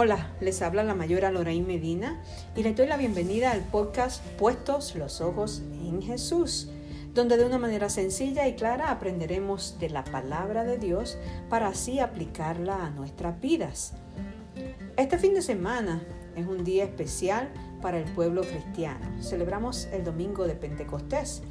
[0.00, 2.22] Hola, les habla la mayora Lorraine Medina
[2.54, 6.70] y les doy la bienvenida al podcast Puestos los Ojos en Jesús,
[7.14, 11.18] donde de una manera sencilla y clara aprenderemos de la palabra de Dios
[11.50, 13.94] para así aplicarla a nuestras vidas.
[14.96, 16.00] Este fin de semana
[16.36, 17.48] es un día especial
[17.80, 19.06] para el pueblo cristiano.
[19.20, 21.42] Celebramos el domingo de Pentecostés.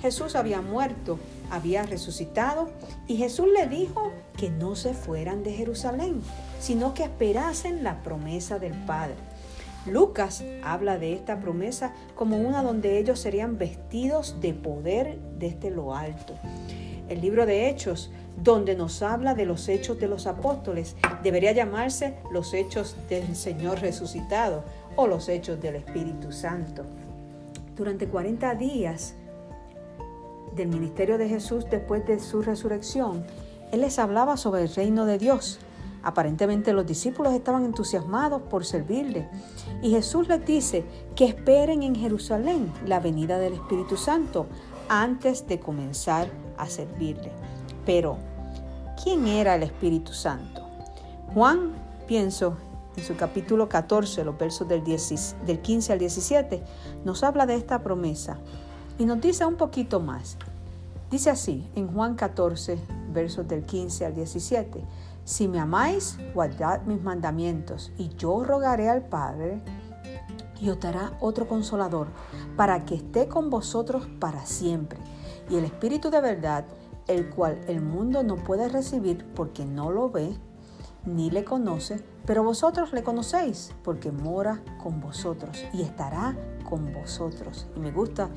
[0.00, 1.18] Jesús había muerto,
[1.50, 2.70] había resucitado
[3.06, 6.20] y Jesús le dijo que no se fueran de Jerusalén,
[6.60, 9.16] sino que esperasen la promesa del Padre.
[9.86, 15.94] Lucas habla de esta promesa como una donde ellos serían vestidos de poder desde lo
[15.94, 16.34] alto.
[17.08, 18.10] El libro de Hechos,
[18.42, 23.80] donde nos habla de los hechos de los apóstoles, debería llamarse los hechos del Señor
[23.80, 24.64] resucitado
[24.96, 26.82] o los hechos del Espíritu Santo.
[27.76, 29.14] Durante 40 días
[30.54, 33.24] del ministerio de Jesús después de su resurrección,
[33.72, 35.60] Él les hablaba sobre el reino de Dios.
[36.02, 39.28] Aparentemente los discípulos estaban entusiasmados por servirle
[39.82, 44.46] y Jesús les dice que esperen en Jerusalén la venida del Espíritu Santo
[44.88, 47.32] antes de comenzar a servirle.
[47.84, 48.18] Pero,
[49.02, 50.66] ¿quién era el Espíritu Santo?
[51.34, 51.72] Juan,
[52.06, 52.56] pienso,
[52.96, 56.62] en su capítulo 14, los versos del, 15 al 17,
[57.04, 58.38] nos habla de esta promesa
[58.98, 60.36] y nos dice un poquito más.
[61.10, 62.78] Dice así, en Juan 14,
[63.12, 64.82] versos del 15 al 17,
[65.24, 69.60] si me amáis, guardad mis mandamientos, y yo rogaré al Padre,
[70.60, 72.08] y os dará otro consolador,
[72.56, 74.98] para que esté con vosotros para siempre.
[75.50, 76.64] Y el Espíritu de verdad,
[77.06, 80.36] el cual el mundo no puede recibir porque no lo ve,
[81.06, 86.36] ni le conoce, pero vosotros le conocéis porque mora con vosotros y estará
[86.68, 87.66] con vosotros.
[87.76, 88.28] Y me gusta,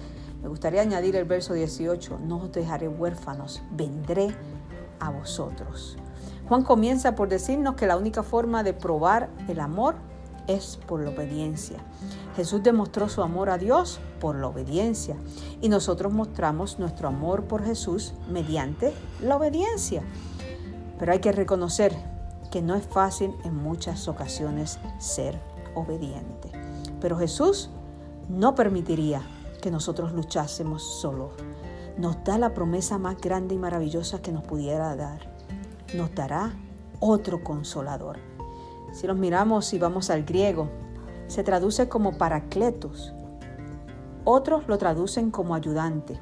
[0.41, 4.33] me gustaría añadir el verso 18, no os dejaré huérfanos, vendré
[4.99, 5.97] a vosotros.
[6.47, 9.95] Juan comienza por decirnos que la única forma de probar el amor
[10.47, 11.77] es por la obediencia.
[12.35, 15.15] Jesús demostró su amor a Dios por la obediencia
[15.61, 20.01] y nosotros mostramos nuestro amor por Jesús mediante la obediencia.
[20.97, 21.93] Pero hay que reconocer
[22.51, 25.39] que no es fácil en muchas ocasiones ser
[25.75, 26.51] obediente.
[26.99, 27.69] Pero Jesús
[28.27, 29.21] no permitiría
[29.61, 31.31] que nosotros luchásemos solos.
[31.97, 35.33] Nos da la promesa más grande y maravillosa que nos pudiera dar.
[35.93, 36.53] Nos dará
[36.99, 38.17] otro consolador.
[38.93, 40.69] Si nos miramos y vamos al griego,
[41.27, 43.13] se traduce como paracletos.
[44.23, 46.19] Otros lo traducen como ayudante.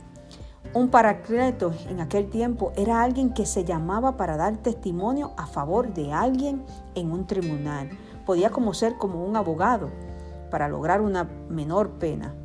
[0.74, 5.94] Un paracleto en aquel tiempo era alguien que se llamaba para dar testimonio a favor
[5.94, 6.64] de alguien
[6.94, 7.90] en un tribunal.
[8.26, 9.90] Podía como ser como un abogado
[10.52, 12.36] para lograr una menor pena.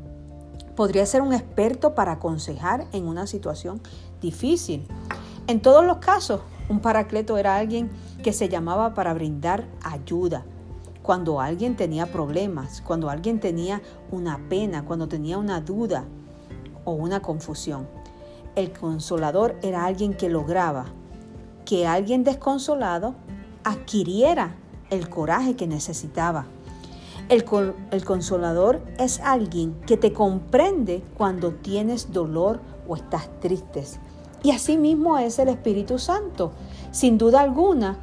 [0.75, 3.81] Podría ser un experto para aconsejar en una situación
[4.21, 4.87] difícil.
[5.47, 7.91] En todos los casos, un paracleto era alguien
[8.23, 10.45] que se llamaba para brindar ayuda.
[11.03, 16.05] Cuando alguien tenía problemas, cuando alguien tenía una pena, cuando tenía una duda
[16.85, 17.87] o una confusión.
[18.55, 20.85] El consolador era alguien que lograba
[21.65, 23.15] que alguien desconsolado
[23.63, 24.55] adquiriera
[24.89, 26.45] el coraje que necesitaba.
[27.29, 27.45] El,
[28.03, 33.83] consolador es alguien que te comprende cuando tienes dolor o estás triste.
[34.43, 36.51] Y así mismo es el Espíritu Santo.
[36.91, 37.97] Sin duda alguna,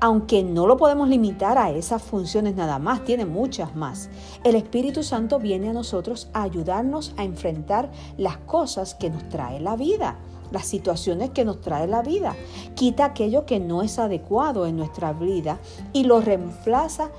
[0.00, 4.10] aunque no lo podemos limitar a esas funciones nada más, tiene muchas más.
[4.44, 9.60] El Espíritu Santo viene a nosotros a ayudarnos a enfrentar las cosas que nos trae
[9.60, 10.16] la vida,
[10.50, 12.34] las situaciones que nos trae la vida.
[12.74, 15.58] Quita aquello que no es adecuado en nuestra vida
[15.92, 17.10] y lo reemplaza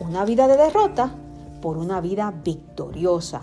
[0.00, 1.14] una vida de derrota
[1.62, 3.42] por una vida victoriosa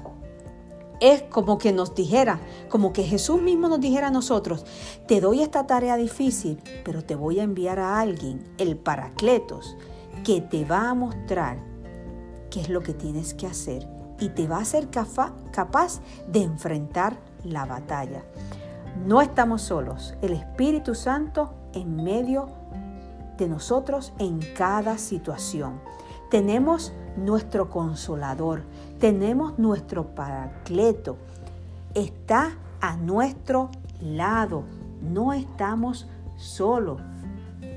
[1.03, 4.65] es como que nos dijera, como que Jesús mismo nos dijera a nosotros,
[5.05, 9.75] te doy esta tarea difícil, pero te voy a enviar a alguien, el Paracletos,
[10.23, 11.57] que te va a mostrar
[12.49, 13.85] qué es lo que tienes que hacer
[14.17, 15.99] y te va a ser capaz
[16.29, 18.23] de enfrentar la batalla.
[19.05, 22.47] No estamos solos, el Espíritu Santo en medio
[23.37, 25.81] de nosotros en cada situación.
[26.33, 28.63] Tenemos nuestro consolador,
[28.99, 31.15] tenemos nuestro paracleto,
[31.93, 33.69] está a nuestro
[34.01, 34.63] lado,
[34.99, 36.99] no estamos solos,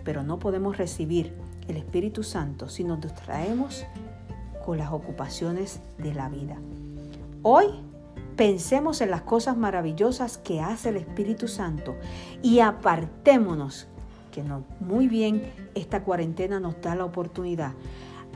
[0.07, 1.35] pero no podemos recibir
[1.69, 3.85] el Espíritu Santo si nos distraemos
[4.65, 6.57] con las ocupaciones de la vida.
[7.43, 7.67] Hoy
[8.37, 11.95] pensemos en las cosas maravillosas que hace el Espíritu Santo
[12.43, 13.87] y apartémonos,
[14.33, 15.43] que no, muy bien
[15.75, 17.73] esta cuarentena nos da la oportunidad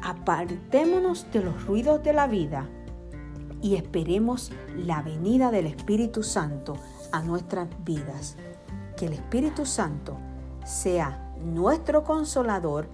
[0.02, 2.68] apartémonos de los ruidos de la vida
[3.62, 6.76] y esperemos la venida del Espíritu Santo
[7.12, 8.36] a nuestras vidas.
[8.96, 10.16] Que el Espíritu Santo
[10.64, 12.88] sea nuestro consolador,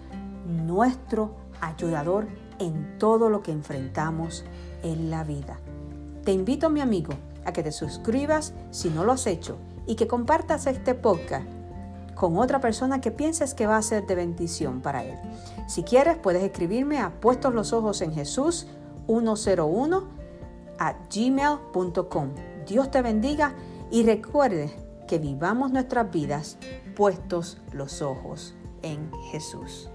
[0.46, 2.26] nuestro ayudador
[2.58, 4.44] en todo lo que enfrentamos
[4.82, 5.58] en la vida.
[6.24, 7.12] Te invito, mi amigo,
[7.44, 9.56] a que te suscribas si no lo has hecho
[9.86, 11.46] y que compartas este podcast
[12.16, 15.16] con otra persona que pienses que va a ser de bendición para él.
[15.68, 18.66] Si quieres, puedes escribirme a puestos los ojos en Jesús
[19.06, 20.08] 101
[20.78, 22.30] a gmail.com.
[22.66, 23.54] Dios te bendiga
[23.92, 24.74] y recuerde
[25.06, 26.58] que vivamos nuestras vidas
[26.96, 29.88] puestos los ojos en Jesús.